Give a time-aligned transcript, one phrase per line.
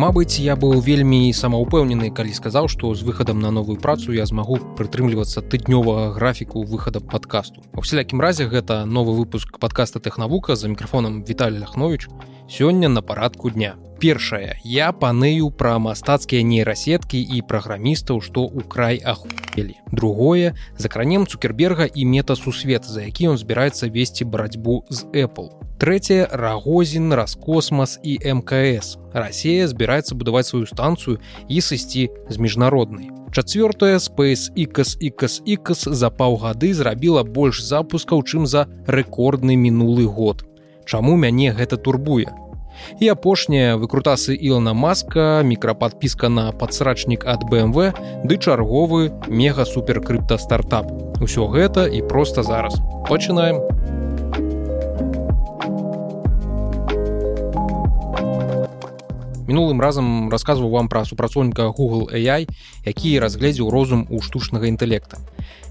[0.00, 4.56] Мабыць, я быў вельмі самаўпэўнены, калі сказаў, што з выхадам на новую працу я змагу
[4.78, 7.60] прытрымлівацца тыднёвага графіку выхада падкасту.
[7.76, 12.08] У всялякім разе гэта новы выпуск падкаста тэхнавука за мікрафонам Віталь Ляхнович
[12.48, 13.76] сёння на парадку дня.
[14.00, 19.76] Першае, я панею пра мастацкія нейрасеткі і праграмістаў, што ў край ахупелі.
[19.92, 25.52] Другое, закранем цукерберга і метасусвет, за які ён збіраецца весці барацьбу з Apple.
[25.76, 26.24] Трэцяе.
[26.32, 33.12] Рагозін раскосмас і мкс Расія збіраецца будаваць сваю станцыю і сысці з міжнароднай.
[33.36, 40.48] Чацвёртая space xxx за паўгады зрабіла больш запускаў чым за рэкордны мінулы год.
[40.88, 42.32] Чаму мяне гэта турбуе
[43.00, 47.92] і апошняя выкрутасы Ілана маска мікрападпіска на падсрачнік ад бмв
[48.24, 52.80] ды чарговы мега супер крыпта стартап усё гэта і проста зараз.
[53.08, 53.60] Пачынаем
[59.50, 62.46] мінулым разам расказваў вам пра супрацоўніка google AI
[62.86, 65.18] які разгледзеў розум у штучнага інтэлекта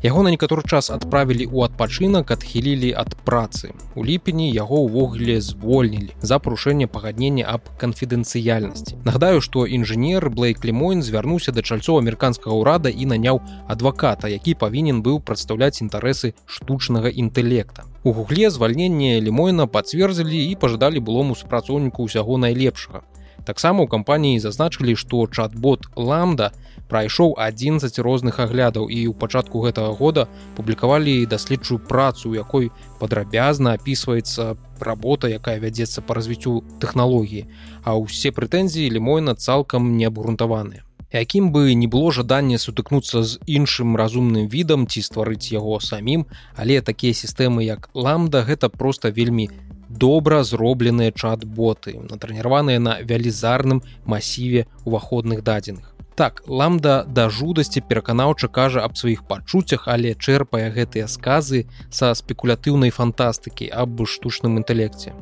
[0.03, 3.75] яго на некаторы час адправілі ў адпачынак адхілілі ад працы.
[3.95, 8.95] У ліпені яго ўвогуле звольнілі за парушэнне пагаднення аб канфідэнцыяльнасці.
[9.03, 15.03] Нагадаю што інжынер блейк лімойн звярнуўся да чальцоў амерыканскага ўрада і наняў адваката які павінен
[15.03, 22.39] быў прадстаўляць інтарэсы штучнага інтэлекта у гугле звальненне лімойна пацвердзілі і пажадалі былому супрацоўніку ўсяго
[22.39, 23.03] найлепшага
[23.49, 26.53] таксама у кампаніі зазначылі што чат-бот ламда
[26.89, 30.25] прайшоў 11 розных аглядаў і ў пачатку гэтага года
[30.57, 32.69] публікавалі даследчую працу якой
[33.01, 37.49] падрабязна опісваецца работа якая вядзецца по развіццю тэхналогіі.
[37.81, 40.85] А ўсе прэтэнзіі лімойна цалкам неабгрунтаваныя.
[41.09, 46.85] Якім бы не было жаданне сутыкнуцца з іншым разумным відам ці стварыць яго самім але
[46.85, 54.67] такія сістэмы як ламда гэта просто вельмі не добра зробленыя чат-боты натрэніраваныя на вялізарным масіве
[54.85, 55.95] уваходных дадзеных.
[56.15, 62.91] Так ламда да жудасці пераканаўча кажа аб сваіх пачуццях але чэрпае гэтыя сказы са спекулятыўнай
[62.91, 65.15] фантастыкі аб штучным інтэлекце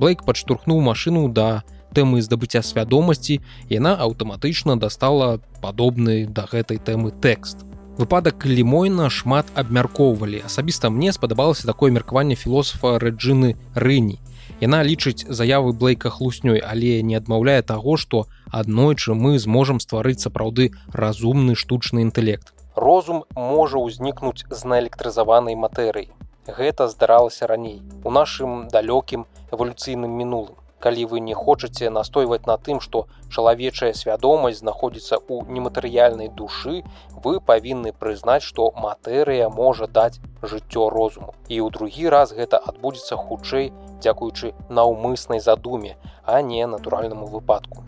[0.00, 1.62] блейк падштурхнуў машыну да
[1.94, 3.38] тэмы здабыцця свядомасці
[3.70, 7.62] яна аўтаматычна дастала падобны да гэтай тэмы тэкст
[8.00, 10.40] выпадак лімойна шмат абмяркоўвалі.
[10.48, 14.18] Асабіста мне спадабалася такое меркаванне філосафа рэджыны рыні
[14.60, 20.70] яна лічыць заявы блейка хлуснёй але не адмаўляе таго што аднойчы мы зможам стварыць сапраўды
[20.92, 22.52] разумны штучны інтэлект.
[22.76, 26.08] Розум можа ўзнікнуць з наэлектрызаванай матэрыі
[26.46, 32.80] гэта здаралася раней у нашым далёкім эвалюцыйным мінулым калі вы не хочаце настойваць на тым
[32.86, 36.82] што чалавечая свядомасць знаходзіцца ў нематэрыяльнай душы
[37.26, 43.20] вы павінны прызнаць што матэрыя можа даць жыццё розуму і ў другі раз гэта адбудзецца
[43.28, 43.70] хутчэй
[44.00, 47.86] дзякуючы наўмыснай задуме а не натуральнаму выпадку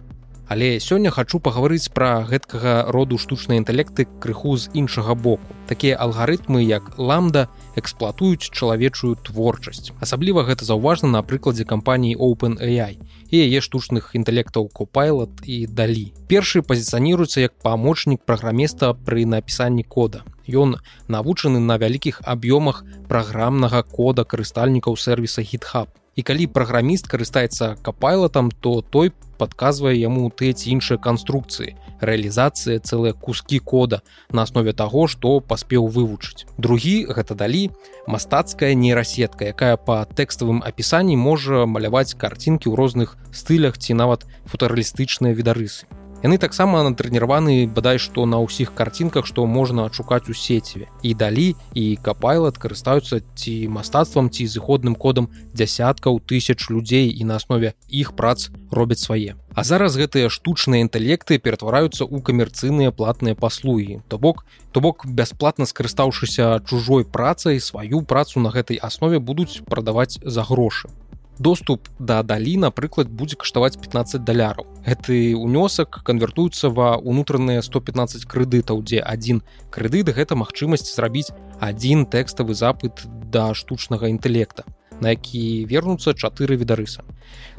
[0.52, 5.54] Але сёння хачу пагаварыць пра гэткага роду штучнай інтэлекты крыху з іншага боку.
[5.70, 9.92] Такія алгарытмы, як ламда, эксплуатуюць чалавечую творчасць.
[10.00, 12.98] Асабліва гэта заўважна на прыкладзе кампаніі OpenAI
[13.32, 16.12] і яе штучных інтэлектаў Copilot і далі.
[16.28, 20.24] Першы пазіцыяніруецца як памочнік праграміста пры напісанні кода.
[20.48, 20.76] Ён
[21.08, 28.80] навучаны на вялікіх аб'ёмах праграмнага кода карыстальнікаў сервіса GitHub і калі праграміст карыстаецца капайлатам то
[28.82, 31.72] той подказвае яму тыя ці іншыя канструкцыі
[32.02, 36.44] рэалізацыя цэлыя кускі кода на аснове таго што паспеў вывучыць.
[36.58, 37.70] Другі гэта далі
[38.10, 45.32] мастацкая нейрасетка якая па тэкставым апісанні можа маляваць карцінкі ў розных стылях ці нават футаралістычныя
[45.32, 45.86] відарысы
[46.22, 50.86] яны таксама натрэніраваны бадай што на ўсіх карцінках што можна адшукаць у сеціве.
[51.02, 57.42] І далі і капайлат карыстаюцца ці мастацтвам ці зыходным кодам дзясяткаў тысяч людзей і на
[57.42, 59.34] аснове іх прац робяць свае.
[59.54, 64.00] А зараз гэтыя штучныя інтэлекты ператвараюцца ў камерцыйныя платныя паслугі.
[64.08, 70.22] То бок то бок бясплатна скарыстаўшыся чужой працай сваю працу на гэтай аснове будуць прадаваць
[70.22, 70.88] за грошы
[71.38, 78.82] доступ да далі напрыклад будзе каштаваць 15 даляраў гэты унёсак канвертуецца ва унутраныя 115 крэдытаў
[78.82, 84.64] дзе адзін крэдыт гэта магчымасць зрабіць адзін тэкставы запыт да штучнага інтэлекта
[85.00, 87.02] на які вернуцца чатыры відарыса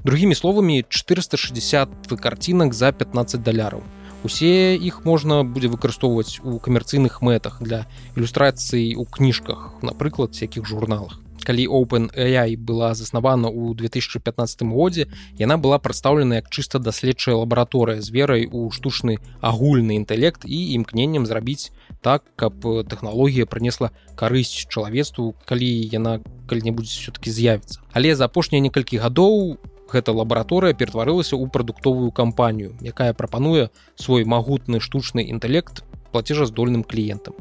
[0.03, 1.89] другімі словамі 460
[2.21, 3.83] карцінак за 15 даляраў
[4.23, 7.83] усе іх можна будзе выкарыстоўваць у камерцыйных мэтах для
[8.15, 15.07] ілюстрацыі ў кніжках напрыклад якіх журналах калі open AI была заснавана ў 2015 годзе
[15.37, 21.25] яна была прадстаўлена як чыста даследчая лабараторыя з верай у штучны агульны інтэлект і імкненнем
[21.25, 27.79] зрабіць так каб тэхналогія прынесла карысць чалавецтву калі яна калі-небудзь все-таки з'явіцца.
[27.93, 29.57] Але за апошнія некалькі гадоў
[29.93, 37.33] гэта лабараторыя ператварылася ў прадуктовую кампанію якая прапануе свой магутны штучны інтэлект плацежаздольным кліентам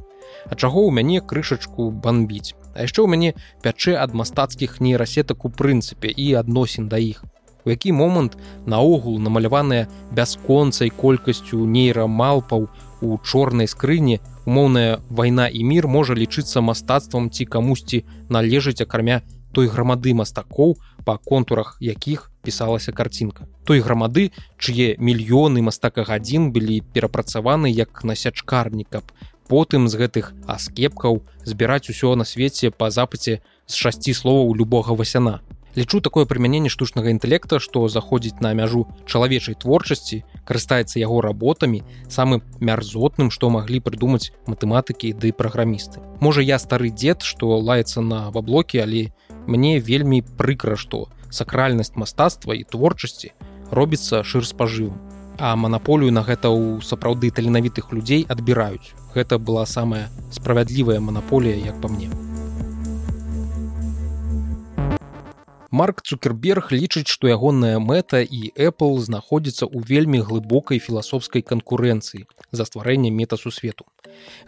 [0.49, 3.31] А чаго ў мяне крышачку банбіць А яшчэ ў мяне
[3.63, 7.25] пячэ ад мастацкіх нейрасетак у прынцыпе і адносін да іх.
[7.65, 8.37] У які момант
[8.67, 12.69] наогул намаляваная бясконцай колькасцю нейрамалпаў
[13.03, 19.23] у чорнай скрыні умоўная вайна і мір можа лічыцца мастацтвам ці камусьці належыць акрамя
[19.53, 23.47] той грамады мастакоў па контурах якіх пісалася карцінка.
[23.65, 29.13] Той грамады чые мільёны мастакагадзін былі перапрацаваны як насячкарні каб
[29.53, 35.41] потым з гэтых аскепкаў збіраць усё на свеце па запаце з шасці словаў любога васяна.
[35.77, 42.41] Лічу такое прымяненне штучнага інтэлекта што заходзіць на мяжу чалавечай творчасці карыстаецца яго работамі самым
[42.61, 46.01] мярзотным што маглі прыдумаць матэматыкі ды праграмісты.
[46.25, 49.07] Можа я стары дзед што лаецца на ваблоке але
[49.45, 53.33] мне вельмі прыкра што сакральнасць мастацтва і творчасці
[53.73, 55.12] робіцца шыр спажывым
[55.43, 61.81] а манаполію на гэта ў сапраўды таленавітых людзей адбіраюць гэта была самая справядлівая манаполія як
[61.83, 62.07] па мне
[65.73, 72.69] Марк Цукерберг лічыць, што ягоная мэта і Apple знаходзіцца ў вельмі глыбокай філасофскай канкурэнцыі за
[72.69, 73.89] стварэнне метасусвету.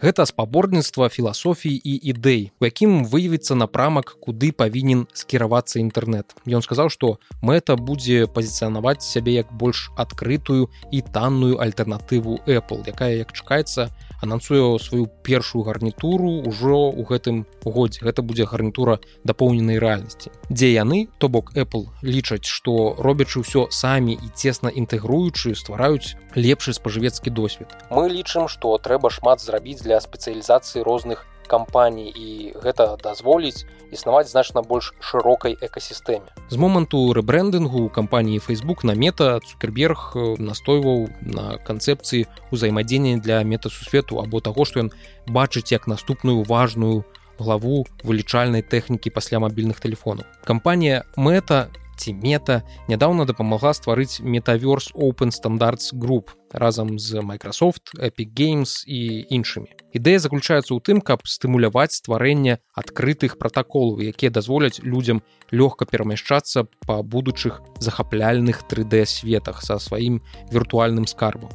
[0.01, 6.35] Гэта спаборніцтва філасофіі і ідэй, у якім выявіцца напрамак, куды павінен скіравацца інтэрнэт.
[6.45, 13.23] Ён сказаў, што мэта будзе пазіцыянаваць сябе як больш адкрытую і танную альтэрнатыву Apple, якая
[13.23, 13.89] як чакаецца,
[14.21, 18.05] анансуе сваю першую гарнітуру ўжо ў гэтым годзе.
[18.05, 20.31] Гэта будзе гарнітура дапоўненай рэальнасці.
[20.49, 26.73] Дзе яны то бок Apple лічаць што робячы ўсё самі і цесна інтэгруючы ствараюць лепшы
[26.73, 27.71] спажывецкі досвед.
[27.91, 34.61] Мы лічым што трэба шмат зрабіць для спецыялізацыі розных кампаній і гэта дазволіць існаваць значна
[34.61, 36.27] больш шырокай экасістэме.
[36.49, 44.19] З моманту рэбрэндынгу кампаніі Facebook на мета Цукерберг э, настойваў на канцэпцыі ўзаемадзення для метасусвету
[44.19, 44.91] або таго, што ён
[45.27, 47.05] бачыць як наступную важную
[47.39, 50.25] главу вылічальнай тэхнікі пасля мабільных тэлефонаў.
[50.43, 58.31] Кампанія мэта ці мета нядаўна дапамагла стварыць метаверс open стандарт групп разам з Microsoft Epic
[58.35, 65.23] Games і іншымі ідэя заключаецца ў тым каб стымуляваць стварэнне адкрытых пратаколаў якія дазволяць людзям
[65.51, 70.21] лёгка перамяшчацца па будучых захапляльных 3d светах са сваім
[70.51, 71.51] віртуальным скарбам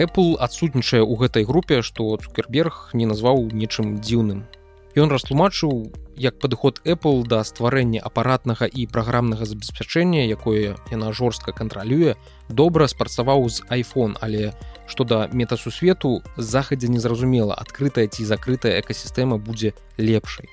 [0.00, 4.46] Apple адсутнічае ў гэтай групе што цукерберг не назваў нечым дзіўным
[4.92, 5.88] Ён растлумачыў
[6.20, 12.20] як падыход Apple да стварэння апаратнага і праграмнага забеспячэння, якое яна жорстка кантралюе,
[12.52, 14.52] добра спрацаваў з iPhone, але
[14.84, 20.52] што да метасусвету захадзе незразумела, адкрытая ці закрытая экасістэма будзе лепшай.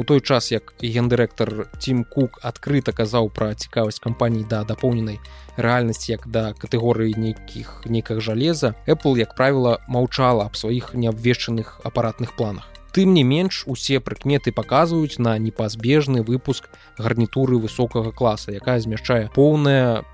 [0.00, 5.20] У той час як гендырэктар Тим Кук адкрыта казаў пра цікавасць кампаній да дапоўненай
[5.60, 12.32] рэальнасці як да катэгорыі нейкіх нейкага жалеза, Apple, як правіла, маўчала аб сваіх неабвешчаных апаратных
[12.32, 19.30] планах тым не менш усе прыкметы паказваюць на непазбежны выпуск гарнітуры высокага класа якая змяшчае
[19.34, 20.04] поўнае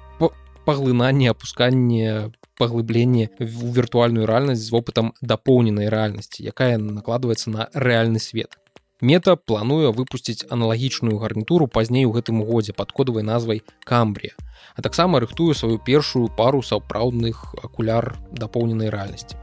[0.64, 8.56] паглынанне апусканне паглыбленне у віртуальную рэальнасць з вопытам дапоўненай рэальнасці якая накладваецца на рэальны свет.
[9.00, 14.36] Мета плануе выпусціць аналагічную гарнітуру пазней у гэтым годзе под кодавай назвай камбрія
[14.76, 19.40] а таксама рыхтую сваю першую пару сапраўдных акуляр дапоўненай рэальнасці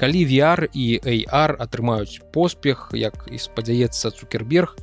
[0.00, 4.76] калі VR і AR атрымаюць поспех як і спадзяецца цукерберг.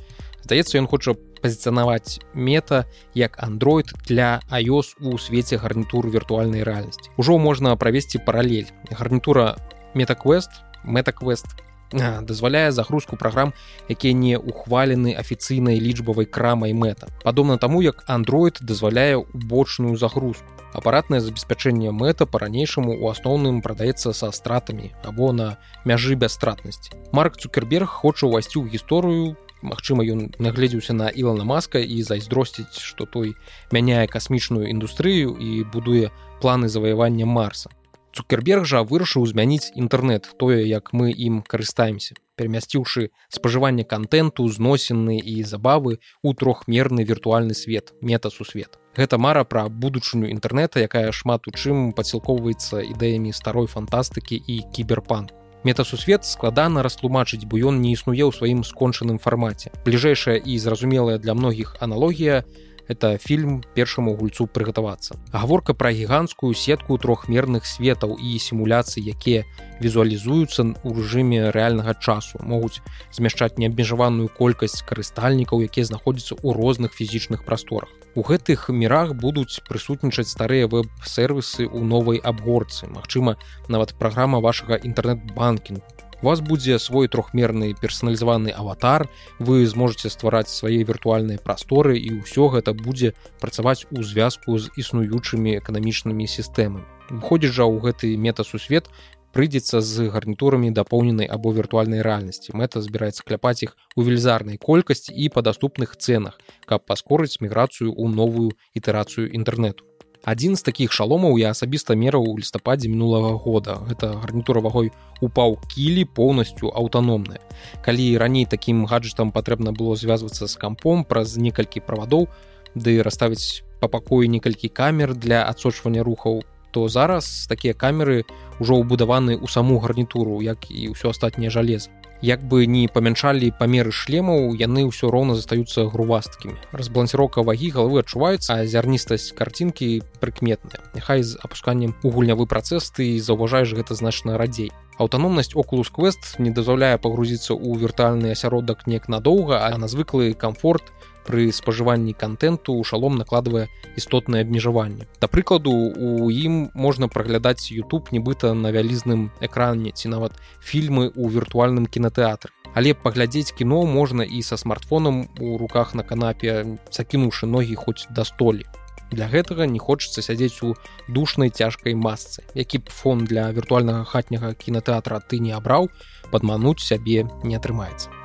[0.46, 2.84] Здаецца ён хоча пазіцыянаваць мета
[3.14, 7.10] як android для iOS у свеце гарнітуру віртуальнай рэальнасці.
[7.16, 8.70] Ужо можна правесці паралель.
[8.90, 9.56] Гарнітура
[9.94, 10.50] метаквест
[10.86, 11.46] метаквест
[11.92, 13.52] дазваляе загрузку праграм
[13.88, 17.08] якія не ухвалены афіцыйнай лічбавай крамай мэта.
[17.22, 20.46] Падобна таму як android дазваляе убочную загрузку.
[20.72, 27.88] Апаратнае забеспячэнне мэта по-ранейшаму у асноўным прадаецца са стратамі або на мяжы бясстратнасці марк цукерберг
[27.88, 29.36] хоча ўвайсці ў гісторыю.
[29.64, 33.32] Магчыма ён нагледзеўся на ілана маска і зайздросціць што той
[33.72, 36.12] мяняе касмічную індустрыю і будуе
[36.44, 37.72] планы заваявання марса
[38.16, 45.42] цукерберг жа вырашыў змяніць інтэрнэт тое як мы ім карыстаемся перамясціўшы спажыванне контенту зносіны і
[45.42, 48.78] забавы у трохмерны віртуальны свет метасусвет.
[48.96, 55.32] Гэта мара пра будучыню інтэрнэта якая шмат у чым падсілкоўваецца ідэямі старой фантастыкі і кіберпанк
[55.66, 59.74] метасусвет складана растлумачыць бо ён не існуе ў сваім скончаным фармаце.
[59.84, 62.44] Бліжэйшая і зразумелая для многіх аналогія
[62.88, 65.16] это фільм першаму гульцу прыгатавацца.
[65.32, 69.44] Гаворка пра гіганцкую сетку трохмерных светаў і сімуляцыі якія
[69.82, 72.38] візуалізуюцца ў рэжыме рэальнага часу.
[72.40, 72.80] Могуць
[73.12, 77.90] змяшчаць неабмежаваную колькасць карыстальнікаў якія знаходзяцца ў розных фізічных прасторах.
[78.16, 82.88] У гэтых мірах будуць прысутнічаць старыя веб-сервісы ў новай абгорцы.
[82.88, 83.36] Мачыма
[83.68, 89.08] нават праграма вашага інтэрнэт-банкінгу у вас будзе свой трохмерны персаналізаваны аватар.
[89.38, 95.56] Вы зможаце ствараць свае віртуальныя прасторы і ўсё гэта будзе працаваць у звязку з існуючымі
[95.60, 98.90] эканамічнымі сістэмамі выходзіць жа ў гэты метасусвет
[99.36, 105.28] прыйдзецца з гарнітурамі дапоўненай або віртуальнай рэальнасці мэта збіраецца кляпаць іх у велізарнай колькасці і
[105.34, 109.84] па даступных цэнах каб паскорыць міграцыю ў новую ітэрацыю інтэрнэту
[110.22, 113.82] адзін з такіх шаломаў я асабіста мераў у лістападзе мінулага года.
[113.88, 117.40] Гэта гарнітура вагой упаў кілі поўнасцю аўтаномная.
[117.84, 122.28] Калі раней такім гаджетам патрэбна было звязвацца з кампом праз некалькі правадоў
[122.74, 126.44] ды расставіць па пакоі некалькі камер для адсочвання рухаў
[126.76, 128.24] то зараз такія камеры
[128.60, 131.88] ўжо ўбудаваны ў саму гарнітуру як і ўсё астатняе жалеза
[132.22, 138.60] як бы не памяншалі памеры шлемаў яны ўсё роўна застаюцца грувасткімі разбалансіроўка вагі галавы адчуваецца
[138.60, 140.80] а зярністасць карцінкі прыкметная.
[140.94, 144.72] Няхай з апусканнем у гульнявы працэс ты заўважаеш гэта значна радзей.
[144.98, 150.88] Аўтаномнасць окулус квест не дазваляе пагрузіцца ў віртуальны асяродак неяк надоўга а на звыклы камфорт
[151.26, 153.66] пры спажыванні контенту шалом накладвае
[153.96, 155.10] істотнае абмежаванне.
[155.20, 161.26] Да прыкладу у ім можна праглядаць YouTube нібыта на вялізным экране ці нават фільмы ў
[161.34, 167.74] віртуальным кінотэатры але паглядзець кіно можна і са смартфонам у руках на канапе закінуўшы ногі
[167.74, 168.66] хоць да столі.
[169.10, 170.74] Для гэтага не хочацца сядзець у
[171.08, 172.44] душнай цяжкай масцы.
[172.54, 175.88] Які б фон для віртуальнага хатняга кінотэатра ты не абраў
[176.30, 178.15] падмануць сябе не атрымаецца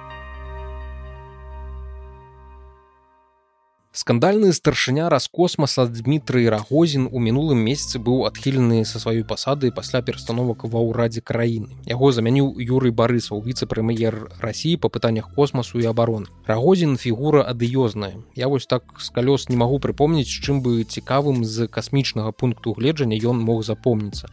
[3.92, 10.64] скандальны старшыня раскосмаса Дмітрый рагозін у мінулым месяцы быў адхілены са сваёй пасады пасля перастановак
[10.64, 16.96] ва ўрадзе краіны яго замяніў юрый барысаў віцэ-прэм'ер рассіі па пытаннях космасу і абароны рагозін
[16.96, 22.32] фігура адыёзная я вось так з калёс не магу прыпомніць чым бы цікавым з касмічнага
[22.32, 24.32] пункту гледжання ён мог запомніцца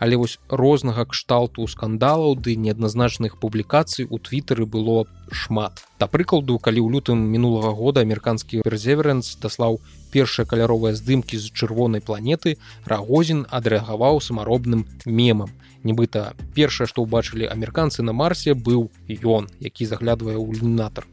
[0.00, 5.84] але вось рознага кшталту скандалаў ды неадназначных публікацый у твиттары было шмат.
[6.00, 9.78] Да прыкладу калі ў лютым мінулага года амерыканскі перзеверэнс даслаў
[10.10, 12.56] першыя каляровыя здымкі з чырвонай планеты
[12.88, 15.52] рагозін адрэагаваў самаробным мемам.
[15.84, 21.06] Нібыта першае што ўбачылі амерыканцы на марсе быў ён які заглядвае ў люнатар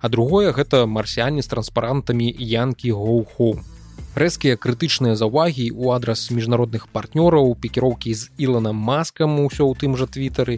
[0.00, 3.64] а другое гэта марсіяне з транспарантамі янкі гоу-хоум
[4.16, 10.08] рэзкія крытычныя заўвагі ў адрас міжнародных партнёраў пікіроўкі з іланом маскам усё ў тым жа
[10.08, 10.56] твиттары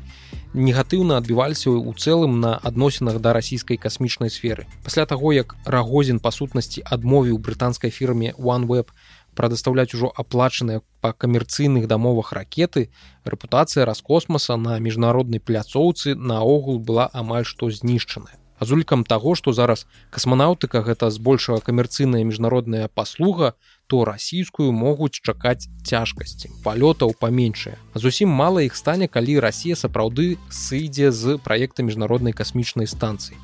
[0.54, 4.70] негатыўна адбіваліся ў цэлым на адносінах да расійскай касмічнай сферы.
[4.86, 8.94] Пасля таго як рагозін па сутнасці адмовіў брытанскай фірме oneweb
[9.34, 12.90] прадастаўляць ужо аплачаныя па камерцыйных дамовах ракеты
[13.26, 19.52] рэпутацыя раскосмаса на міжнароднай пляцоўцы наогул была амаль што знішчаная А з улікам таго, што
[19.52, 23.54] зараз касманаўтыка гэта збольшага камерцыйная міжнародная паслуга,
[23.86, 26.50] то расійскую могуць чакаць цяжкасці.
[26.64, 27.78] палётаў паменшае.
[27.94, 33.36] Зусім мала іх стане, калі Расія сапраўды сыдзе з праекта міжнароднай касмічнай станцыі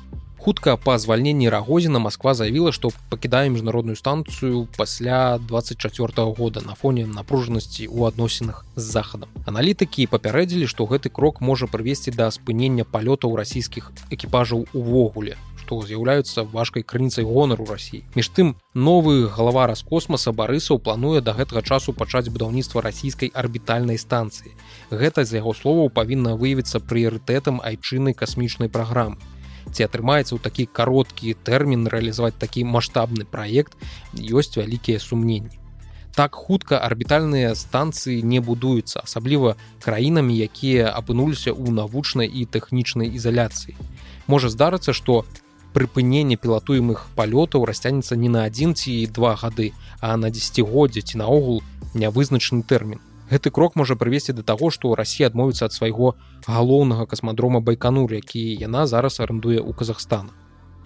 [0.45, 6.75] хутка па звальненні рагозіна Москва заявіла што пакідае міжнародную станцыю пасля 24 -го года на
[6.75, 9.29] фоне напружанасці ў адносінах з захадам.
[9.45, 15.35] Аналітыкі папярэдзілі што гэты крок можа прывесці да спынення палётаў расійскіх экіпажаў увогуле
[15.65, 21.89] з'яўляюцца важкай крыніцай гонару рассіі між тым новы галава раскосмаса барысаў плануе да гэтага часу
[21.93, 24.53] пачаць будаўніцтва расійскай арбітальнай станцыі.
[24.91, 29.17] Гэта з яго словаў павінна выявіцца прыярытэтам айчыннай касмічнай праграмы
[29.75, 33.75] ці атрымаецца ў такі кароткі тэрмін рэалізаваць такі маштабны праект
[34.15, 35.59] ёсць вялікія сумненні
[36.15, 43.75] так хутка арбітальныя станцыі не будуюцца асабліва краінамі якія апынуліся ў навучнай і тэхнічнай ізаляцыі.
[44.31, 45.27] Можа здарыцца што
[45.75, 51.59] прыпыненне пілатуемых палётаў расцянецца не на адзін ці два гады а на дзегоддзя ці наогул
[51.93, 56.15] нявызначаны тэрмін гэты крок можа прывесці да таго што Росія адмовіцца ад свайго
[56.47, 60.31] галоўнага касмадрома байканур які яна зараз арендуе ў Казахстан.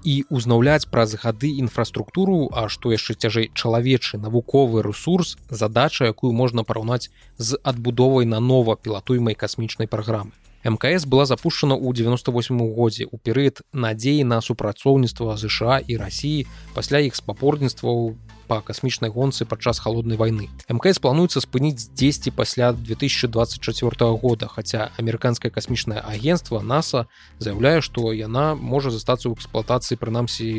[0.04, 6.64] І узнаўляць праз гады інфраструктуру а што яшчэ цяжэй чалавечы навуковы ресурс задача якую можна
[6.64, 10.32] параўнаць з адбудовай на нова пілатуймай касмічнай праграмы.
[10.64, 17.00] Мкс была запущена ў 98 годзе у перыяд надзеі на супрацоўніцтва ЗША і рассіі пасля
[17.00, 18.20] іх спапорніцтваў
[18.50, 25.54] па касмічнай гонцы падчас холоднай войны мкс плануецца спыніць 10 пасля 2024 года хаця амерыканскае
[25.54, 27.06] касмічнае агенцтва наса
[27.38, 30.50] заявляе што яна можа застацца ў эксплуатацыі прынамсі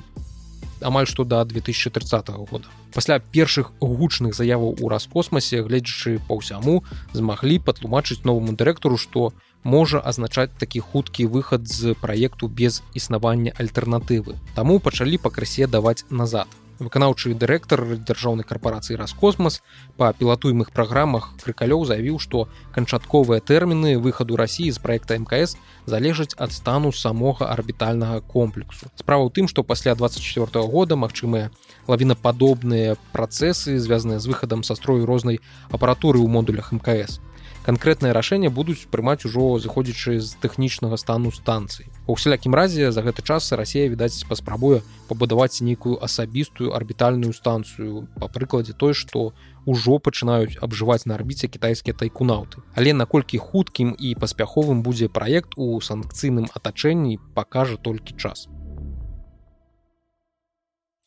[0.81, 2.67] амаль што да 2030 года.
[2.95, 6.83] Пасля першых гучных заяваў у раскосмасе гледзячы па ўсяму
[7.13, 9.33] змаглі патлумачыць новаму дырэктару што
[9.63, 14.41] можа азначаць такі хуткі выхад з праекту без існавання альтэрнатывы.
[14.55, 16.49] Таму пачалі пакрысе даваць назад
[16.81, 19.61] выканаўчы дырэктар дзяржаўнай карпорацыі раскосмас
[20.01, 25.57] па пілатуемых праграмах крыкалёў заявіў што канчатковыя тэрміны выхаду рассіі з проекта мкс
[25.87, 28.89] залежаць ад стану самога арбітальнага комплексу.
[28.97, 31.51] Справа ў тым што пасля 24 -го года магчымыя
[31.87, 37.21] лавінападобныя працэсы звязаныя з выхадам са строю рознай апаратуры ў модулях мкс
[37.67, 41.89] канкрэтнае рашэнне будуць прымаць ужо зыходзячы з тэхнічнага стану станцыі.
[42.07, 48.29] У усялякім разе за гэты час Расія відаць паспрабуе пабудаваць нейкую асабістую арбітальную станцыю па
[48.29, 49.33] прыкладзе той, што
[49.67, 52.65] ўжо пачынаюць абжываць на арбіце кітайскія тайкунаўты.
[52.75, 58.49] Але наколькі хуткім і паспяховым будзе праект у санкцыйным атачэнні пакажа толькі час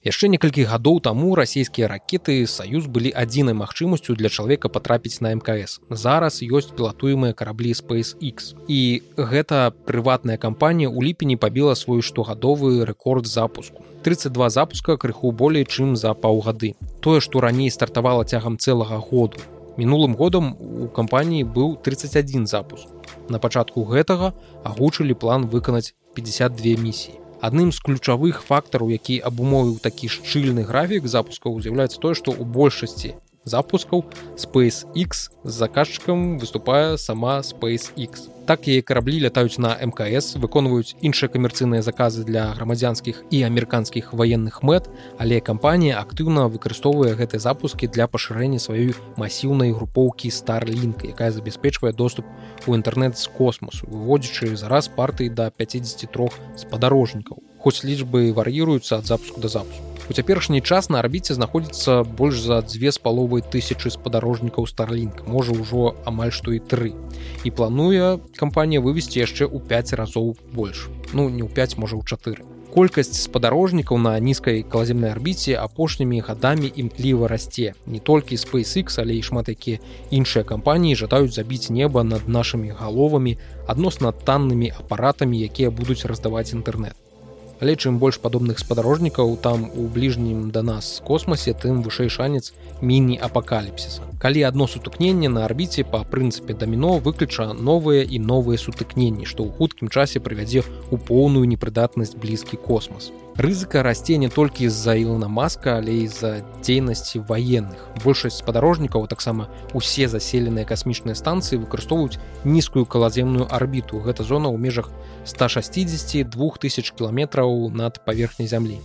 [0.04, 5.80] яшчэ некалькі гадоў таму расійскія ракеты саюз былі адзінай магчымасцю для чалавека патрапіць на мкс.
[5.90, 8.82] Зараз ёсць пілатуемыя караблі spacex і
[9.16, 13.84] гэта прыватная кампанія у ліпені пабіла свой штогадовы рэкорд запуску.
[14.04, 16.76] 32 запуска крыху болей чым за паўгады.
[17.00, 19.40] Тое што раней стартавала цягам цэлага году.
[19.78, 22.92] Мінулым годам у кампаніі быў 31 запуск.
[23.30, 24.36] На пачатку гэтага
[24.68, 31.60] агучылі план выканаць 52 місіі адным з ключавых фактараў які абумовіў такі шчыльны графік запускаў
[31.66, 34.06] з'яўляецца тое што ў большасці запускаў
[34.38, 38.30] SpaceX з заказчыкам выступае сама SpaceX.
[38.44, 44.60] Так яе караблі лятаюць на мкс выконваюць іншыя камерцыйныя заказы для грамадзянскіх і амерыканскіх ваенных
[44.68, 51.96] мэт але кампанія актыўна выкарыстоўвае гэтыя запускі для пашырэння сваёй масіўнай групоўкі старлінка якая забяспечвае
[51.96, 52.28] доступ
[52.68, 56.30] у інтэрнэт з космосу выводзячы зараз партыі да 53
[56.68, 62.38] спадарожнікаў хоць лічбы вар'іруюцца ад запуску да запуску У цяперашні час на арбіце знаходзіцца больш
[62.38, 66.94] за дзве з паловай тысячы спадарожнікаў старлінг можа ўжо амаль што і тры.
[67.42, 70.86] І плануе кампанія вывесці яшчэ ў 5 разоў больш.
[71.18, 72.46] Ну не ў 5 можа ў чатыры.
[72.70, 77.74] Колькасць спадарожнікаў на нізкай калаземнай арбіце апошнімі гадамі імкліва расце.
[77.90, 79.82] Не толькі spacex але і шмат якія
[80.14, 87.03] іншыя кампаніі жадаюць забіць неба над нашымі галовамі адносна таннымі апаратамі якія будуць раздаваць інтэрнет
[87.64, 94.13] але чым больш падобных спадарожнікаў там у бліжнім да нас космосе тым вышэй шанец міні-апакаліпсіса
[94.24, 99.52] калі адно сутыкненне на арбіце па прынцыпе даміно выключа новыя і новыя сутыкненні што ў
[99.60, 105.76] хуткім часе прывядзе ў поўную непрыдатнасць блізкі космос рызыка расце не толькі з-за ілна маска
[105.82, 106.32] але з-за
[106.64, 114.00] дзейнасці военных большасць спадарожнікаў таксама усе заселеныя касмічныя станцыі выкарыстоўваюць нізкую калаземную арбіту.
[114.00, 114.92] Гэта зона ў межах
[115.26, 118.80] 160 2000 кіламетраў над паверхняй зямлі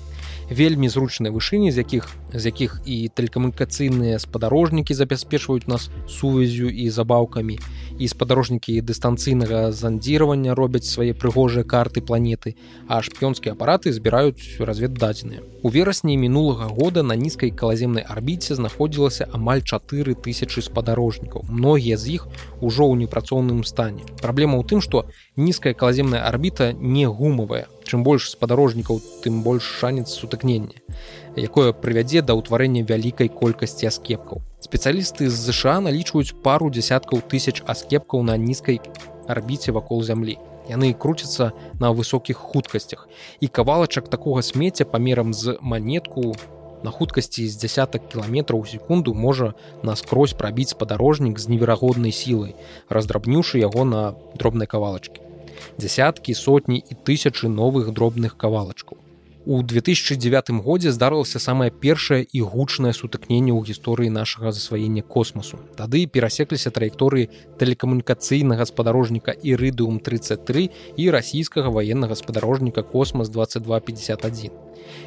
[0.50, 7.58] вельмі зручныя вышыні з якіх з якіх і тэлекамунікацыйныя спадарожнікі забяспечваюць нас сувязю і забаўкамі.
[7.98, 12.54] І спадарожнікі дыстанцыйнага зандзіравання робяць свае прыгожыя карты планеты
[12.86, 15.42] а шпіёнскія апараты збіраюць разведдадзеныя.
[15.62, 21.44] У верасні мінулага года на нізкай калаземнай арбіце знаходзілася амаль 4000 спадарожнікаў.
[21.48, 22.28] Многія з іх
[22.60, 24.06] ужо ў непрацоўным стане.
[24.22, 30.10] Праблема ў тым што нізкая калаземная арбіта не гумавая чым больш спадарожнікаў тым больш шанец
[30.12, 30.82] сутыкнення
[31.38, 34.42] якое прывядзе да ўтварэння вялікай колькасці аскепкаў.
[34.60, 38.80] Спецыялісты з ЗША налічваюць пару десяткаў тысяч аскепкаў на нізкай
[39.28, 40.38] арбіце вакол зямлі.
[40.68, 43.08] Яны круцяцца на высокіх хуткасцях.
[43.40, 46.34] І кавалачак такога смецця памерам з манетку
[46.82, 52.54] на хуткасці з десятак кіламетраў секунду можа наскрозь прабіць спадарожнік з неверагоднай сілай
[52.88, 55.27] раздрабнюўшы яго на дробнай кавалачкі
[55.78, 58.98] дзясяткі сотні і тысячы новых дробных кавалачкаў.
[59.48, 65.56] У 2009 годзе здарылася самае першае і гучнае сутыкненне ў гісторыі нашага засваення космосу.
[65.78, 70.68] Тады перасекліся траекторыі тэлекамунікацыйнага спадарожніка ірыдыум 33
[71.00, 74.52] і расійскага ваеннага спадарожніка космас 2251,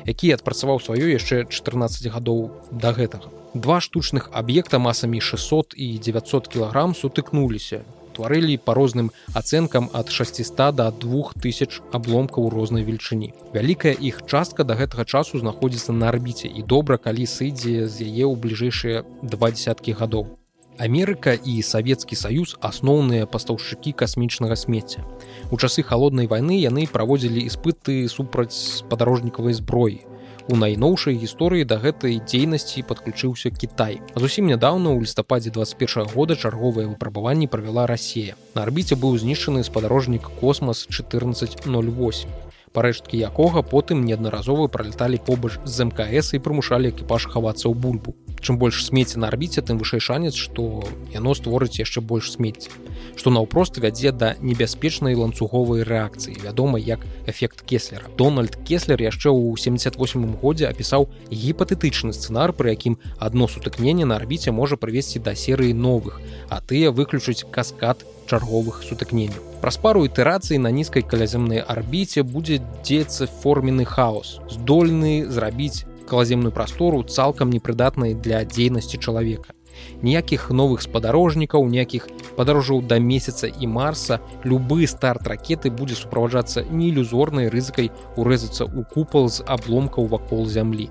[0.09, 3.29] які адпрацаваў сваё яшчэ 14 гадоў да гэтага.
[3.53, 10.75] Два штучных аб'екта масамі 600 і 900 кілаграм сутыкнуліся тварылі па розным ацэнкам ад 600
[10.75, 13.33] до 2000 абломкаў рознай велічыні.
[13.53, 18.27] Вялікая іх частка да гэтага часу знаходзіцца на арбіце і добра, калі сыдзе з яе
[18.27, 20.37] ў бліжэйшыя два десяткі гадоў.
[20.81, 25.03] Амерыка і Савецкі саюз асноўныя пастаўшчыкі касмічнага смецця.
[25.51, 30.10] У часы халоднай вайны яны праводзілі іспыты супраць падарожнікавай зброі
[30.49, 34.01] у найноўшай гісторыі да гэтай дзейнасці падключыўся Кітай.
[34.15, 38.39] Зусім нядаўна ў лістападзе 21 года чарговыя выпрабаванні правяла Расія.
[38.55, 42.29] На арбіце быў знішчаны спадарожнік космас 1408.
[42.71, 48.57] парэшткі якога потым неаднаразова пралеталі побач з мкс і прымушалі экіпаж хавацца ў бульбу чым
[48.57, 52.69] больш смецці на арбіце тым вышэй шанец што яно створыць яшчэ больш смецці
[53.15, 58.09] што наўпрост вядзе да небяспечнай ланцуговай рэакцыі вядома як эфект кеслера.
[58.17, 64.51] Дональд кеслер яшчэ ў 78 годзе апісаў гіпатэтычны сцэнар пры якім адно сутыкненне на арбіце
[64.51, 70.73] можа прывесці да серыі новых а тыя выключыць каскад чарговых сутыкненняў праз пару ітэрацыі на
[70.73, 74.39] нізкай каляземнай арбіце будзе дзецца форменны хаос.
[74.49, 79.55] Здольны зрабіць калаземную прастору цалкам непрыдатнай для дзейнасці чалавека.
[80.01, 86.91] Ніякіх новых спадарожнікаў, ніякіх падарожаў да месяца і марса, любы старт ракеты будзе суправаджацца не
[86.91, 90.89] ілюзорнай рызыкай урэзацца ў купал з абломкаў вакол зямлі.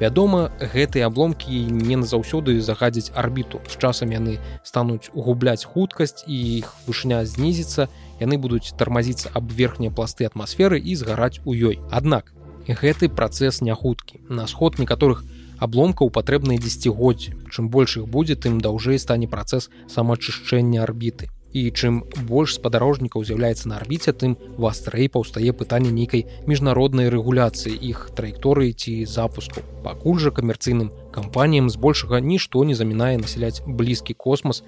[0.00, 3.62] Вядома, гэтыя абломкі не назаўсёды загадзяць арбіту.
[3.70, 7.86] З часам яны стануць угубляць хуткасць і іх вышыня знізіцца,
[8.18, 11.78] яны будуць тармазіцца аб верхнія пласты атмасферы і згараць у ёй.
[11.94, 12.33] Аднак
[12.68, 15.24] гэты працэс не хуткі на сход некаторых
[15.60, 21.30] абломкаў патрэбныя дзегоддзі чым больш іх будзе тым даўжэй стане працэс самаачышчэння арбіты.
[21.54, 28.10] І чым больш спадарожнікаў з'яўляецца на арбіце тым вастрэй паўстае пытанне нейкай міжнароднай рэгуляцыі іх
[28.18, 29.62] траекторыі ці запуску.
[29.86, 34.64] Пакуль жа камерцыйным кампаніям збольшага нішто не замінае насяляць блізкі космас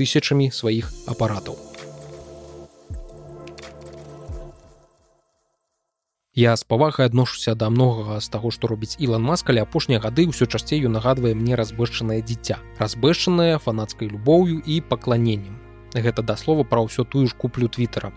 [0.00, 1.69] тысячамі сваіх апаратаў
[6.34, 10.30] Я з павагай адношуся да многага з таго, што робіць Ілан Маск, але апошнія гады
[10.30, 12.62] ўсё часцей нагадвае мне разбэшчанае дзіця.
[12.78, 15.58] Разбэшчанае фанацкай любоўю і пакланеннем.
[15.90, 18.14] Гэта да слова пра ўсё тую ж куплю твиттера.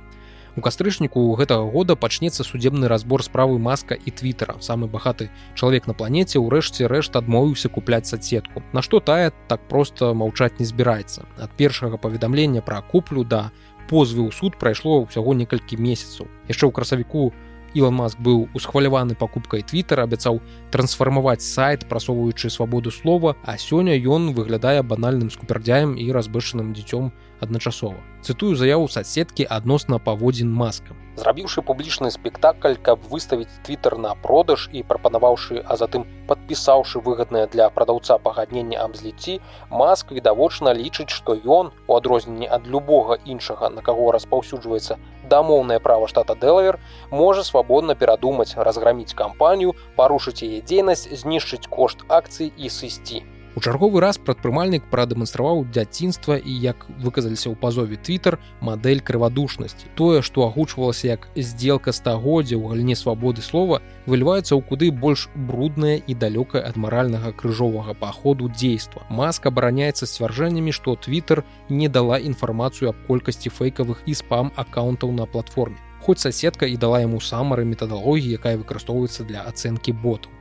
[0.54, 4.62] У кастрычніку гэтага года пачнецца судебны разбор справы маска і твиттера.
[4.62, 8.62] самы багаты чалавек на планеце ўрэшце рэшт адмовіўся купляць садсетку.
[8.74, 11.26] Нашто тая так проста маўчаць не збіраецца.
[11.42, 13.50] Ад першага паведамлення пра куплю да
[13.90, 16.30] позвы ў суд прайшло ўсяго некалькі месяцаў.
[16.46, 17.34] яшчэ ў красавіку
[17.74, 20.40] Ілон Маск быў усхваляваны пакупкай твиттера абяцаў
[20.72, 27.12] трансфармаваць сайт прасоўваючы свабоду слова а сёння ён выглядае банальным скупердзяем і разбышаным дзіцём
[27.44, 30.96] адначасова цытую заяву соцсеткі адносна паводзін маскам.
[31.20, 37.68] Зрабіўшы публічны спектакль каб выставіць твиттер на продаж і прапанаваўшы а затым подпісаўшы выгаднае для
[37.70, 39.36] прадаўца пагаднення аб зліцці
[39.70, 44.98] маск відавочна лічыць што ён у адрозненні ад любога іншага на каго распаўсюджваецца
[45.30, 46.80] дамоўнае права штата дэлавер
[47.12, 53.22] можа свабодна перадумаць разграміць кампанію парушыць яе дзейнасць знішчыць кошт акцый і сысці
[53.56, 59.94] У чарговы раз прадпрымальнік прадэманстраваў дзяцінства і як выказаліся ў пазове Twitter мадэль крывадушнасці.
[59.94, 66.02] Тое, што агучвалася як здзелка стагоддзя ў галіне свабоды слова, выліваецца ў куды больш бруднае
[66.02, 69.06] і далёкае ад маральнага крыжовага паходу дзейства.
[69.14, 75.30] Маска абараняецца сцвярджэннямі, што Twitter не дала інфармацыю аб колькасці фэйкавых і спам аккаунтаў на
[75.30, 75.78] платформе.
[76.02, 80.34] Хоць соседка і дала яму самары метадалогіі, якая выкарыстоўваецца для ацэнкі ботаў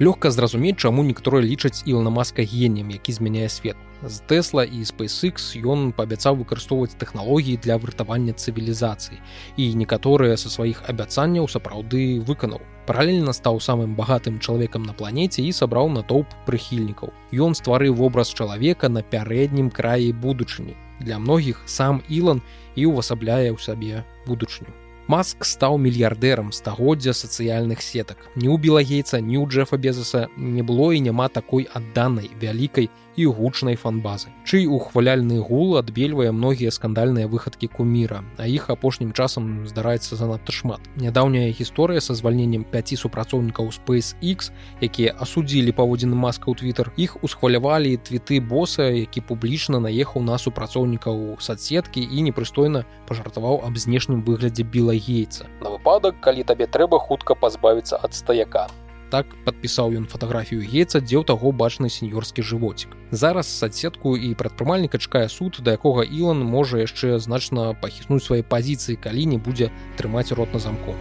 [0.00, 3.76] лёгка зразумець чаму некаторыя лічаць ілна маска геннем які змяняе свет.
[4.02, 9.20] З тэсла і spacex ён паабяцаў выкарыстоўваць тэхналогіі для выратавання цывілізацыі.
[9.56, 12.58] І некаторыя са сваіх абяцанняў сапраўды выканаў.
[12.86, 17.14] Паралельна стаў самым багатым чалавекам на планеце і сабраў натоўп прыхільнікаў.
[17.30, 20.74] Ён стварыў вобраз чалавека на пярэднім краі будучыні.
[20.98, 22.42] Для многіх сам ілан
[22.74, 28.22] і ўвасабляе ў сабе будучыню Маск стаў мільярдэрам стагоддзя сацыяльных сетак.
[28.38, 32.86] Ні ў Белагейца, ні ў Джефа Безаса не было і няма такой адданай вялікай
[33.16, 34.28] і гучнай фанбазы.
[34.44, 40.80] Чый ухваляльны гул адбельвае многія скандальныя выхадкі куміра, а іх апошнім часам здараецца занадта шмат.
[40.96, 47.96] Нядаўняя гісторыя са звальненнем 5 супрацоўнікаў SpaceX, якія асудзілі паводзіны маска ў Twitter, іх усхвалявалі
[48.00, 55.46] твіты боса, які публічна наехаў на супрацоўнікаў садсеткі і непрыстойна пажартаваў аб знешнім выглядзе білагейца.
[55.60, 58.68] На выпадак, калі табе трэба хутка пазбавіцца ад стаяка.
[59.10, 64.96] Так падпісаў ён фатаграфію гейца дзе ў таго бачны сеньорскі жывоцік зараз садсетку і прадпрымальніка
[64.96, 69.68] чакае суд да якога ілан можа яшчэ значна пахіснуць свае пазіцыі калі не будзе
[70.00, 70.96] трымаць рот на замку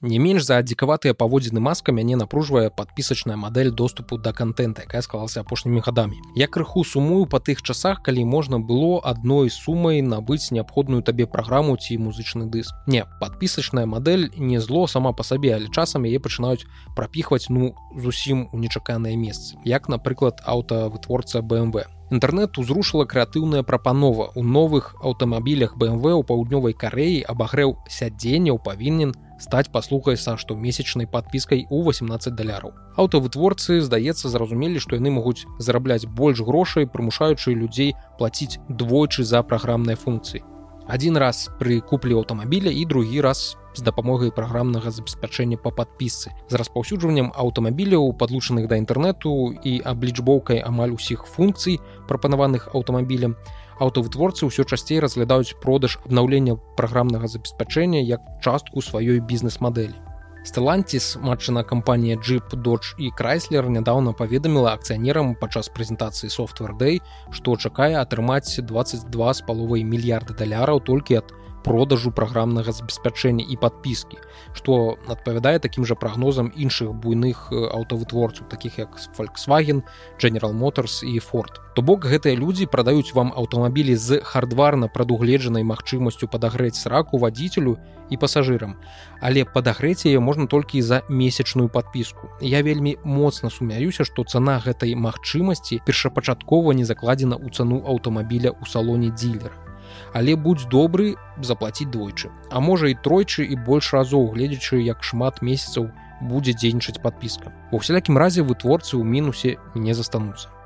[0.00, 5.40] Не менш за дзікаватыя паводзіны маска мяне напружвае падпісачная мадэль доступу да контента, якая склалася
[5.42, 6.20] апошнімі гадамі.
[6.38, 11.74] Я крыху сумую па тых часах, калі можна было адной сумай набыць неабходную табе праграму
[11.76, 12.70] ці музычны дыск.
[12.86, 16.62] Не, падпісачная мадэль не зло сама па сабе, але часам яе пачынаюць
[16.94, 19.58] прапіхваць ну зусім у нечаканыя месцы.
[19.66, 24.30] Як, напрыклад, аўтавытворца BMW Інтэрнет узрушыла крэатыўная прапанова.
[24.34, 31.66] У новых аўтамабілях BMW ў паўднёвай кареі абагрэў сядзенняў павінен стаць паслухай са штомесячнай падпіскай
[31.68, 32.72] у 18 даляраў.
[32.96, 40.00] Аўтавытворцы, здаецца, зразумелі, што яны могуць зарабляць больш грошай, прымушаючы людзей плаціць двойчы за праграмныя
[40.00, 40.42] функцыі.
[40.88, 46.32] Адзін раз пры куплі аўтамабіля і другі раз з дапамогай праграмнага забеспячэння па падпісцы.
[46.48, 51.76] З распаўсюджваннем аўтамабіляў падлучаных да інтэрнэту і аблічбоўкай амаль усіх функцый
[52.08, 53.36] прапанаваных аўтамабілем
[53.84, 60.07] аўтавытворцы ўсё часцей разглядаюць продаж абнаўлення праграмнага забеспячэння як частку сваёй бізнес-мадэлі
[60.44, 67.56] Стелантис матчына кампанія Джип Додж і Крайслер нядаўна паведаміла акцыянерам падчас прэзентацыі софтвер Day, што
[67.56, 74.18] чакае атрымаць 22 з паловай мільярда даляраў толькі ад продажу праграмнага забеспячэння і падпіскі
[74.58, 79.82] што адпавядае такім жа прагнозам іншых буйных аўтавытворцаў таких як volkswagen
[80.18, 86.26] general motors і форт то бок гэтыя людзі прадаюць вам аўтамабілі з хардварна прадугледжанай магчымасцю
[86.26, 87.76] падагрэць сраку вадзіцелю
[88.10, 88.74] і пасажырам.
[89.20, 94.98] Але падагрэць яе можна толькі за месячную подпіску я вельмі моцна сумяюся што цана гэтай
[94.98, 99.67] магчымасці першапачаткова не закладзена ў цану аўтамабіля ў салоне дзілера
[100.12, 102.30] але будь добры заплаціць двойчы.
[102.50, 107.78] А можа і тройчы і больш разоў гледзячы як шмат месяцаў будзе дзейнічаць подпіска ва
[107.78, 110.57] ўсялякім разе вытворцы ў мінусе не застануцца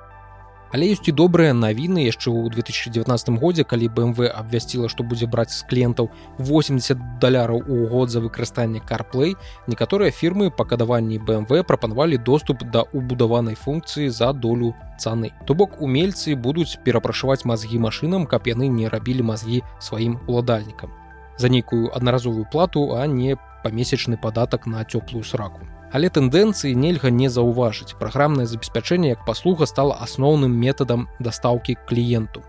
[0.73, 2.09] Але ёсць і добрыя навіны.
[2.09, 6.09] Яшчэ ў 2019 годзе калі бмв абвясціла што будзе браць з кліентаў
[6.41, 9.37] 80 даляраў у год за выкарыстанне carplay
[9.69, 15.37] некаторыя фірмы па кадаванні бмв прапанавалі доступ да убудаванай функцыі за долю цаны.
[15.45, 20.89] То бок умельцы будуць перапрашываць мазгі машынам каб яны не рабілі мазгі сваім уладальнікам.
[21.37, 25.61] За нейкую аднаразовую плату а не памесячны падатак на цёплую сраку
[25.93, 27.97] Але тэндэнцыі нельга не заўважыць.
[28.01, 32.43] Праграмнае забеспячэнне як паслуга стала асноўным метадам дастаўкі кліенту.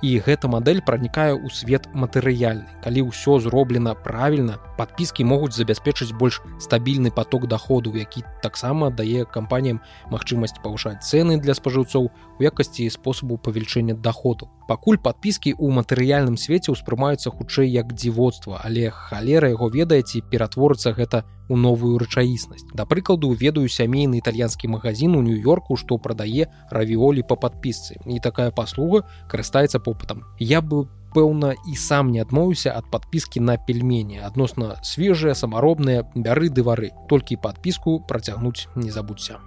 [0.00, 2.68] І гэта мадэль пранікае ў свет матэрыяльны.
[2.80, 9.80] Калі ўсё зроблена правільна подпіскі могуць забяспечыць больш стабільны поток доходу які таксама дае кампаніям
[10.10, 16.72] магчымасць павышаць цены для спажыўцоў у якасці спосабу павелічэння доходу пакуль подпіскі ў матэрыяльным свеце
[16.76, 22.66] ўспрымаюцца хутчэй як дзіводства але халера яго ведаеце ператворыцца гэта у новую рэчаіснасць.
[22.74, 27.96] Да прыкладу ведаю сямейны італьянскі магазин у нью-йорку што прадае равіолі по падпісцы.
[28.06, 30.24] І такая паслуга карыстаецца попытам.
[30.38, 34.20] Я бы пэўна і сам не адмовіўся ад подпіскі на пельмені.
[34.20, 39.40] Адносна свежыя самаробныя бяры дывары толькі подпіску працягнуць не забудься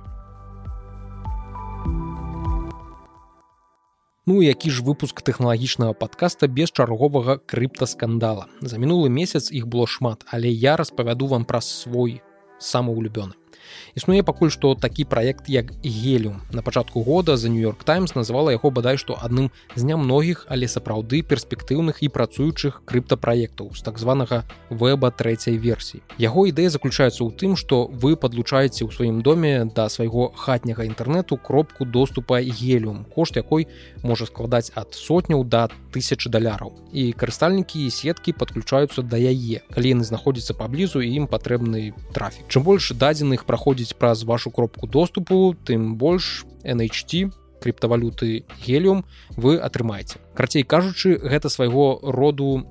[4.29, 8.45] Ну які ж выпуск тэхналагічнага подкаста без чарговага крыптаскандала?
[8.61, 12.21] За мінулы месяц іх было шмат але я распавяду вам пра свой
[12.61, 13.38] самоулюбёны
[13.95, 18.71] існуе пакуль што такі праект як гелюм на пачатку года за нью-йорк таймс называла яго
[18.71, 25.11] бадай што адным з нямногіх але сапраўды перспектыўных і працуючых крыптапраектаў з так званага веба
[25.11, 26.01] трэцяй версіі.
[26.17, 31.37] Яго ідэя заключаецца ў тым што вы падлучаеце ў сваім доме да свайго хатняга інтэрнэту
[31.37, 33.67] кропку доступа гелюм кошт якой
[34.03, 36.73] можа складаць ад сотняў да тысячи даляраў.
[36.93, 39.61] І карыстальнікі і сеткі подключаюцца да яе.
[39.73, 42.45] Калі яны знаходзяцца паблізу ім патрэбны трафік.
[42.49, 47.27] Чым больш дадзеных праходзіць праз вашу кропку доступу тым больш nht
[47.59, 49.03] криптавалюты гелиум
[49.35, 50.15] вы атрымаеце.
[50.33, 52.63] Карцей кажучы гэта свайго роду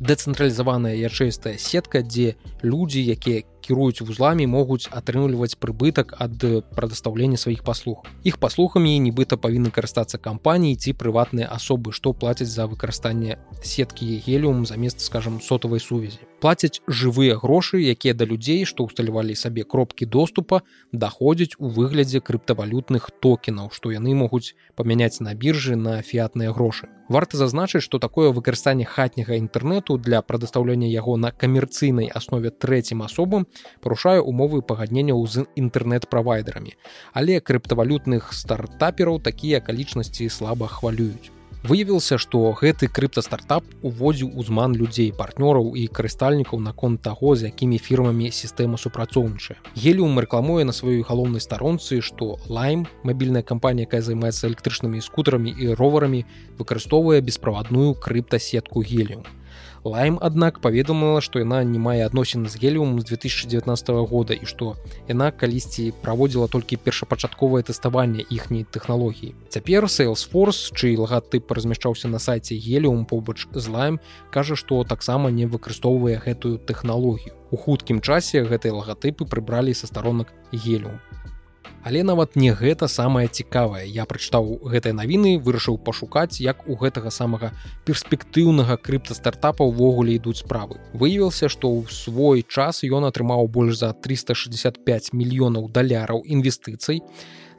[0.00, 6.36] дэцэнтралізаваная ячэйстая сетка дзе людзі якія кіруюць вузламі могуць атрымліваць прыбытак ад
[6.76, 8.04] прадастаўлення сваіх паслуг.
[8.24, 14.66] Іх паслухамі нібыта павінны карыстацца кампаніі ці прыватныя асобы што плацяць за выкарыстанне сеткі геліум
[14.68, 16.20] замест скажем сотавай сувязі.
[16.44, 20.60] Плацяць жывыя грошы якія да людзей што ўсталявалі сабе кропкі доступа
[20.92, 27.38] даходзяць у выглядзе крыптавалютных токенаў што яны могуць памяняць на біржы на фіатныя грошы варта
[27.38, 33.46] зазначыць што такое выкарыстанне хатняга інтэрнэту для прадастаўлення яго на камерцыйнай аснове трэцім асобам
[33.86, 36.74] парушае умовы пагадненняў з інтэрнэт-правайдерамі
[37.22, 45.72] але крыптавалютных стартапераў такія акалічнасці слаба хвалююць выявілася што гэты крыптастартап уводзіў узман людзей партнёраў
[45.80, 49.56] і карыстальнікаў наконт таго з якімі фірмамі сістэма супрацоўнічае.
[49.72, 55.72] Геліум рэкламуе на сваёй галоўнай старонцы што лайм мабільная кампанія якая займаецца электрычнымі скутарамі і
[55.72, 56.26] роварамі
[56.60, 59.24] выкарыстоўвае бесправадную крыптасетку геліум
[59.84, 64.76] Лайм, аднак паведамала, што яна не мае адносін з геліум з 2019 года і што
[65.12, 69.34] яна калісьці праводзіла толькі першапачатковае тэставанне іхняй тэхналогіі.
[69.52, 74.00] Цяпер Salesforce, чый лагатып размяшчаўся на сайце геліум побач з лайм,
[74.32, 77.36] кажа, што таксама не выкарыстоўвае гэтую тэхналогію.
[77.52, 80.96] У хуткім часе гэтыя лагатыпы прыбралі са старонак геліум.
[81.84, 83.84] Але нават не гэта самае цікавае.
[83.84, 87.52] Я прачытаў гэтыя навіны, вырашыў пашукаць, як у гэтага самага
[87.84, 90.80] перспектыўнага крыптастартапа ўвогуле ідуць справы.
[90.96, 97.04] Выявілася, што ў свой час ён атрымаў больш за 365 мільёнаў даляраў інвестыцый.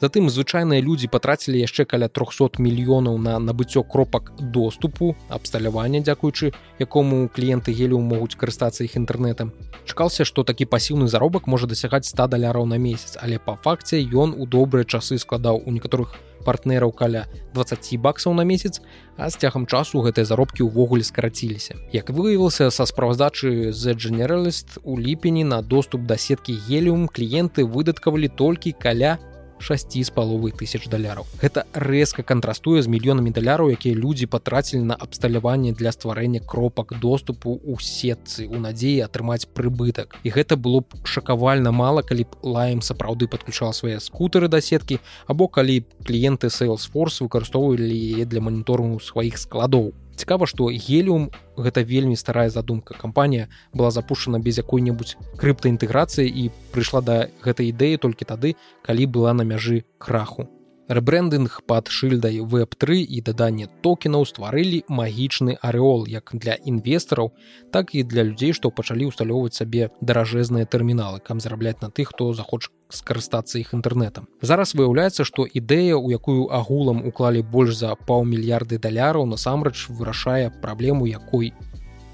[0.01, 7.31] Затым звычайныя людзі патрацілі яшчэ каля 300 мільёнаў на набыццё кропак доступу, абсталявання, дзякуючы якому
[7.31, 9.55] кліенты гелію могуць карыстацца іх інтэрнетам.
[9.85, 14.35] Чакаўся, што такі пасіўны заробак можа дасягаць 100 даляраў на месяц, але па факце ён
[14.35, 18.81] у добрыя часы складаў у некаторых партнераў каля 20 баксаў на месяц,
[19.17, 21.79] а з цягам часу гэтыя заробкі ўвогуле скараціліся.
[21.95, 28.27] Як выявілася са справаздачы з Generalist у ліпені на доступ да сеткі геліум кліенты выдаткавалі
[28.27, 29.17] толькі каля
[29.59, 31.25] 6 з паловы тысяч даляраў.
[31.41, 37.57] Гэта рэзка кантрастуе з мільёнамі даляраў, якія людзі патрацілі на абсталяванне для стварэння кропак доступу
[37.59, 40.19] ў сетцы у надзеі атрымаць прыбытак.
[40.23, 44.99] І гэта было б шакавальна мала, калі б лаем сапраўды падключала свае скутары да сеткі
[45.27, 52.15] або калі кліенты Salesforce выкарыстоўвалі яе для маніторынгу сваіх складоў цікава што геліум гэта вельмі
[52.15, 52.95] старая задумка.
[52.97, 59.33] Кампанія была запущена без якой-небудзь крыптаінтэграцыі і прыйшла да гэтай ідэі толькі тады калі была
[59.33, 60.49] на мяжы краху.
[60.85, 67.33] Рэбрэндынг пад шыльдай веб3 і даданне токенаў стварылі магічны арэол як для інвестараў
[67.73, 72.29] так і для людзей што пачалі ўсталёўваць сабе даражэзныя тэрміналы кам зарабляць на тых хто
[72.37, 78.77] захоча скарыстацца іх інтэрнетам зараз выяўляецца што ідэя у якую агулам уклалі больш за паўмільярды
[78.77, 81.53] даляраў насамрэч вырашае праблему якой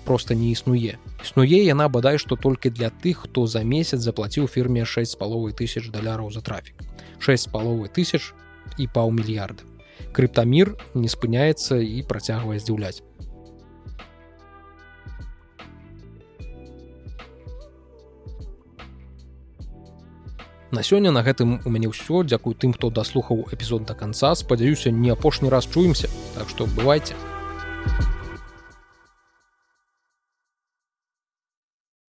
[0.05, 4.86] просто не існуе існуе яна бадай што толькі для тых хто за месяц заплаціў фірме
[4.86, 6.75] 6 з паловай тысяч даляраў за трафік
[7.19, 8.34] 6 з паловай тысяч
[8.77, 9.63] і паўмільярда.
[10.12, 13.03] Крыптамір не спыняецца і працягвае здзіўляць.
[20.71, 22.23] На сёння на гэтым у мяне ўсё.
[22.23, 24.31] Дзякую тым хто даслухаў эпізод да канца.
[24.39, 26.07] Спадзяюся не апошні раз чуемся.
[26.39, 27.13] Так што бывайце